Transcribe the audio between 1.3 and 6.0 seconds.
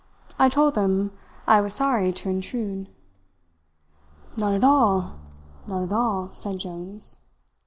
I was sorry to intrude. "'Not at all! Not at